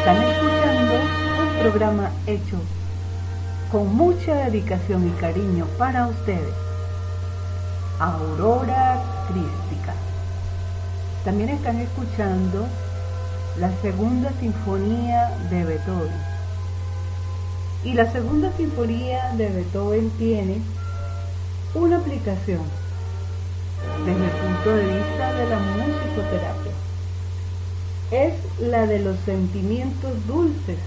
[0.00, 2.56] Están escuchando un programa hecho
[3.70, 6.54] con mucha dedicación y cariño para ustedes.
[7.98, 9.92] Aurora Crística.
[11.22, 12.66] También están escuchando
[13.58, 16.22] la segunda sinfonía de Beethoven.
[17.84, 20.62] Y la segunda sinfonía de Beethoven tiene
[21.74, 22.62] una aplicación
[24.06, 26.59] desde el punto de vista de la musicoterapia.
[28.10, 30.78] Es la de los sentimientos dulces,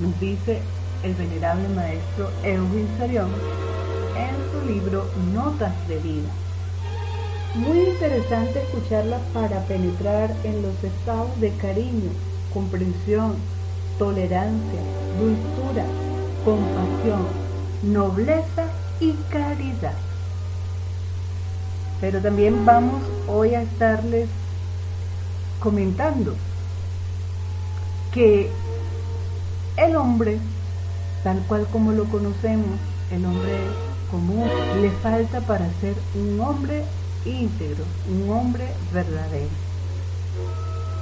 [0.00, 0.58] nos dice
[1.04, 3.28] el venerable maestro Eugen Sarión
[4.16, 6.28] en su libro Notas de Vida.
[7.54, 12.10] Muy interesante escucharla para penetrar en los estados de cariño,
[12.52, 13.36] comprensión,
[13.96, 14.80] tolerancia,
[15.20, 15.84] dulzura,
[16.44, 17.28] compasión,
[17.84, 18.66] nobleza
[18.98, 19.94] y caridad.
[22.00, 24.28] Pero también vamos hoy a estarles
[25.60, 26.34] comentando
[28.12, 28.50] que
[29.76, 30.38] el hombre
[31.22, 32.78] tal cual como lo conocemos,
[33.10, 33.56] el hombre
[34.10, 34.48] común,
[34.80, 36.84] le falta para ser un hombre
[37.24, 39.50] íntegro, un hombre verdadero.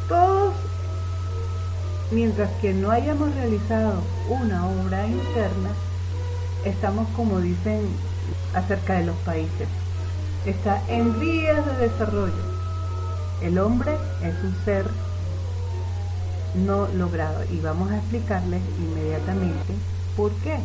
[0.08, 0.55] Todos,
[2.11, 5.70] mientras que no hayamos realizado una obra interna,
[6.64, 7.89] estamos como dicen
[8.55, 9.69] acerca de los países,
[10.45, 12.50] está en vías de desarrollo.
[13.41, 14.84] El hombre es un ser
[16.54, 19.74] no logrado y vamos a explicarles inmediatamente
[20.16, 20.58] ¿Por qué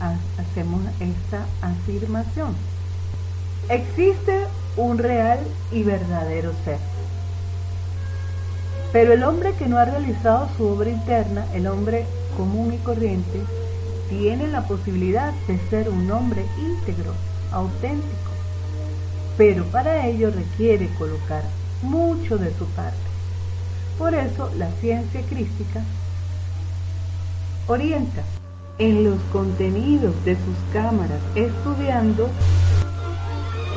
[0.00, 2.54] hacemos esta afirmación?
[3.68, 4.46] Existe
[4.76, 5.40] un real
[5.72, 6.78] y verdadero ser.
[8.92, 12.06] Pero el hombre que no ha realizado su obra interna, el hombre
[12.36, 13.40] común y corriente,
[14.08, 17.12] tiene la posibilidad de ser un hombre íntegro,
[17.50, 18.30] auténtico.
[19.36, 21.42] Pero para ello requiere colocar
[21.82, 23.13] mucho de su parte.
[23.98, 25.82] Por eso la ciencia crística
[27.68, 28.22] orienta
[28.78, 32.28] en los contenidos de sus cámaras, estudiando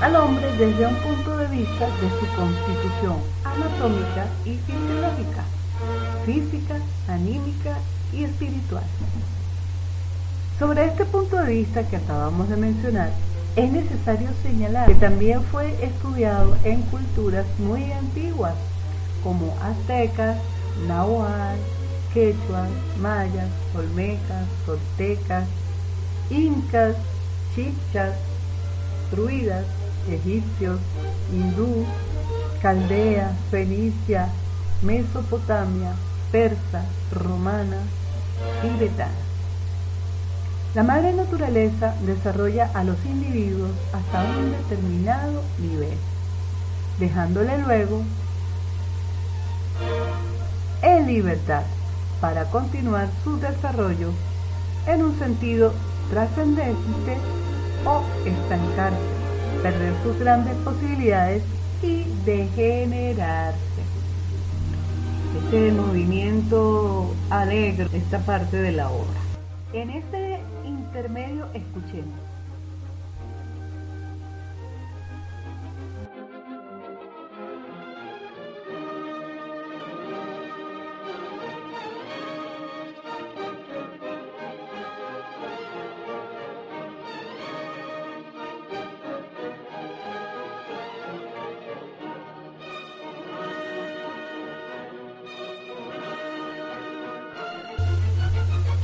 [0.02, 5.44] al hombre desde un punto de vista de su constitución anatómica y fisiológica,
[6.26, 6.76] física,
[7.08, 7.78] anímica
[8.12, 8.84] y espiritual.
[10.58, 13.12] Sobre este punto de vista que acabamos de mencionar,
[13.56, 18.56] es necesario señalar que también fue estudiado en culturas muy antiguas
[19.24, 20.38] como aztecas,
[20.88, 21.58] nahual,
[22.14, 22.70] quechuas,
[23.02, 25.48] mayas, olmecas, toltecas,
[26.30, 26.96] incas,
[27.56, 28.16] chichas,
[29.12, 29.66] druidas,
[30.10, 30.80] egipcios,
[31.32, 31.86] hindú,
[32.62, 34.30] caldea, fenicia,
[34.82, 35.94] Mesopotamia,
[36.32, 37.78] persa, romana,
[38.62, 39.12] tibetana.
[40.76, 45.98] La madre naturaleza desarrolla a los individuos hasta un determinado nivel,
[47.00, 48.04] dejándole luego
[51.08, 51.64] libertad
[52.22, 54.12] para continuar su desarrollo
[54.86, 55.74] en un sentido
[56.10, 57.18] trascendente
[57.86, 58.98] o estancarse,
[59.64, 61.44] perder sus grandes posibilidades
[61.82, 63.58] y degenerarse.
[65.44, 69.20] Este movimiento alegre, esta parte de la obra.
[69.74, 72.37] En este intermedio escuchemos.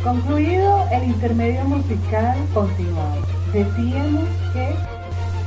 [0.03, 3.25] Concluido el intermedio musical, continuamos.
[3.53, 4.75] Decíamos que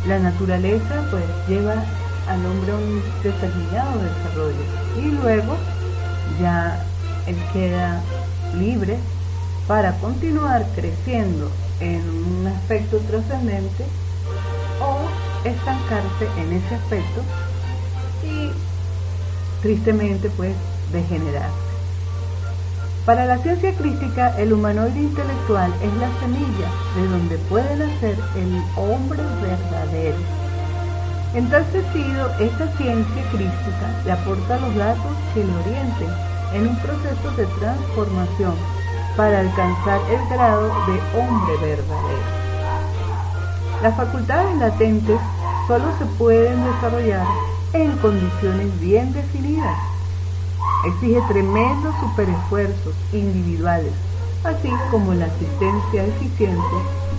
[0.09, 1.75] la naturaleza pues lleva
[2.27, 4.65] al hombre a un determinado desarrollo
[4.97, 5.57] y luego
[6.41, 6.83] ya
[7.27, 8.01] él queda
[8.59, 8.97] libre
[9.69, 11.51] para continuar creciendo
[11.81, 13.85] en un aspecto trascendente
[14.81, 17.21] o estancarse en ese aspecto
[18.25, 18.51] y
[19.61, 20.55] tristemente pues
[20.93, 21.66] degenerar.
[23.07, 28.61] Para la ciencia crítica, el humanoide intelectual es la semilla de donde puede nacer el
[28.75, 30.17] hombre verdadero.
[31.33, 36.09] En tal sentido, esta ciencia crítica le aporta los datos que le orienten
[36.53, 38.55] en un proceso de transformación
[39.17, 42.27] para alcanzar el grado de hombre verdadero.
[43.85, 45.21] Las facultades latentes
[45.69, 47.27] solo se pueden desarrollar
[47.73, 49.96] en condiciones bien definidas.
[50.87, 53.93] Exige tremendos superesfuerzos individuales,
[54.45, 56.77] así como la asistencia eficiente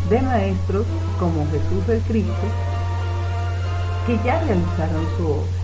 [0.10, 0.86] de maestros
[1.20, 2.48] como Jesús el Cristo,
[4.06, 5.58] que ya realizaron su obra.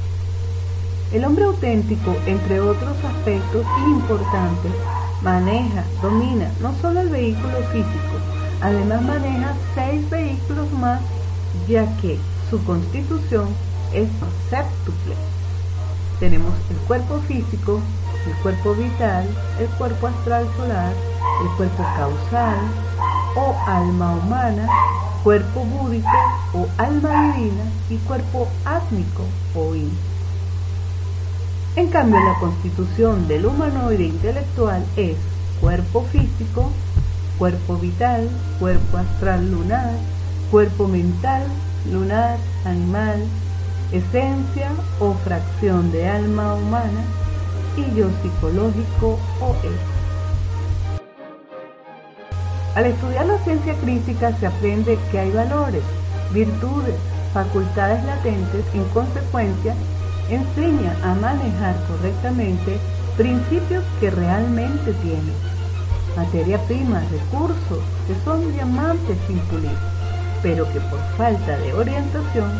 [1.13, 4.73] El hombre auténtico, entre otros aspectos importantes,
[5.21, 8.17] maneja, domina no solo el vehículo físico,
[8.59, 10.99] además maneja seis vehículos más,
[11.69, 13.47] ya que su constitución
[13.93, 14.09] es
[14.49, 15.15] séptuple.
[16.23, 17.81] Tenemos el cuerpo físico,
[18.25, 19.27] el cuerpo vital,
[19.59, 20.93] el cuerpo astral solar,
[21.43, 22.59] el cuerpo causal
[23.35, 24.65] o alma humana,
[25.21, 26.07] cuerpo búdico
[26.53, 29.91] o alma divina y cuerpo átmico o yin.
[31.75, 35.17] En cambio, la constitución del humanoide intelectual es
[35.59, 36.71] cuerpo físico,
[37.37, 38.29] cuerpo vital,
[38.61, 39.91] cuerpo astral lunar,
[40.49, 41.43] cuerpo mental,
[41.91, 43.25] lunar, animal,
[43.93, 47.03] esencia o fracción de alma humana
[47.77, 49.93] y yo psicológico o es.
[52.75, 55.83] Al estudiar la ciencia crítica se aprende que hay valores,
[56.33, 56.95] virtudes,
[57.33, 59.75] facultades latentes, en consecuencia,
[60.29, 62.79] enseña a manejar correctamente
[63.15, 65.33] principios que realmente tiene,
[66.17, 69.77] materia prima, recursos que son diamantes sin pulir,
[70.41, 72.51] pero que por falta de orientación,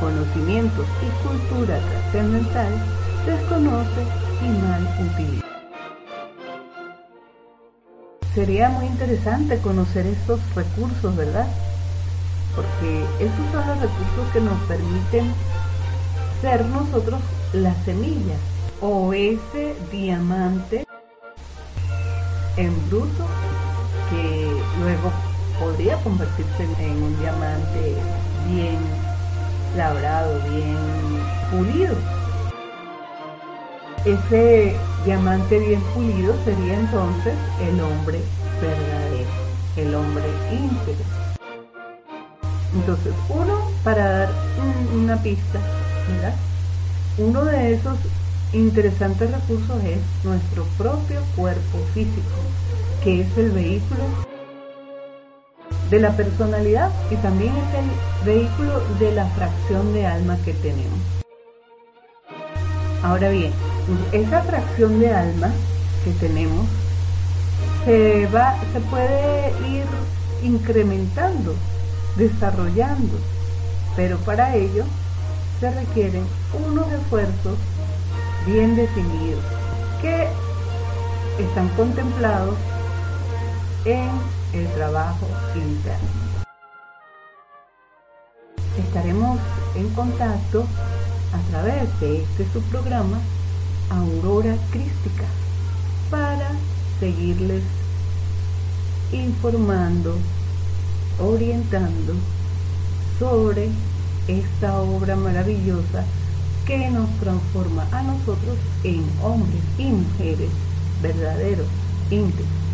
[0.00, 2.72] conocimientos y cultura trascendental
[3.24, 4.02] desconoce
[4.42, 5.46] y mal utiliza.
[8.34, 11.46] Sería muy interesante conocer estos recursos, ¿verdad?
[12.54, 15.32] Porque esos son los recursos que nos permiten
[16.40, 17.20] ser nosotros
[17.54, 18.36] la semilla
[18.80, 20.86] o ese diamante
[22.56, 23.26] en bruto
[24.10, 24.50] que
[24.80, 25.12] luego
[25.58, 27.94] podría convertirse en un diamante
[28.48, 29.05] bien
[29.76, 30.76] labrado, bien
[31.50, 31.94] pulido.
[34.04, 38.20] Ese diamante bien pulido sería entonces el hombre
[38.60, 39.28] verdadero,
[39.76, 41.04] el hombre íntegro.
[42.74, 44.32] Entonces, uno, para dar
[44.94, 45.58] una pista,
[46.08, 46.34] ¿verdad?
[47.18, 47.98] Uno de esos
[48.52, 52.36] interesantes recursos es nuestro propio cuerpo físico,
[53.02, 54.04] que es el vehículo
[55.90, 60.98] de la personalidad y también es el vehículo de la fracción de alma que tenemos.
[63.02, 63.52] Ahora bien,
[64.12, 65.50] esa fracción de alma
[66.04, 66.66] que tenemos
[67.84, 69.84] se, va, se puede ir
[70.42, 71.54] incrementando,
[72.16, 73.14] desarrollando,
[73.94, 74.84] pero para ello
[75.60, 76.24] se requieren
[76.68, 77.56] unos esfuerzos
[78.44, 79.42] bien definidos
[80.02, 80.28] que
[81.38, 82.56] están contemplados
[83.86, 84.10] en
[84.52, 86.08] el trabajo interno.
[88.76, 89.38] Estaremos
[89.76, 90.66] en contacto
[91.32, 93.20] a través de este subprograma
[93.90, 95.24] Aurora Crística
[96.10, 96.50] para
[96.98, 97.62] seguirles
[99.12, 100.16] informando,
[101.20, 102.14] orientando
[103.20, 103.68] sobre
[104.26, 106.04] esta obra maravillosa
[106.66, 110.50] que nos transforma a nosotros en hombres y mujeres
[111.00, 111.68] verdaderos,
[112.10, 112.65] íntegros.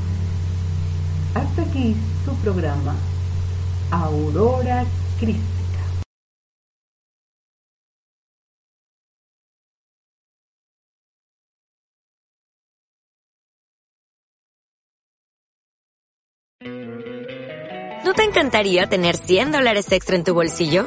[1.34, 1.96] Hasta aquí
[2.26, 2.94] su programa
[3.90, 4.84] Aurora
[5.18, 5.52] Crística.
[18.04, 20.86] ¿No te encantaría tener 100 dólares extra en tu bolsillo?